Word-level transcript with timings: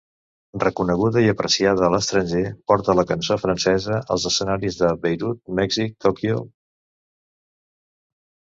Reconeguda 0.61 1.21
i 1.25 1.27
apreciada 1.33 1.83
a 1.87 1.89
l'estranger 1.95 2.41
porta 2.71 2.95
la 3.01 3.05
cançó 3.13 3.37
francesa 3.43 4.01
als 4.17 4.27
escenaris 4.31 4.81
de 4.81 4.91
Beirut, 5.05 5.41
Mèxic, 5.63 5.97
Tòquio. 6.07 6.43